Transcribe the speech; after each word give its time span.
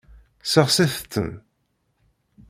Sexsit-ten. 0.53 1.29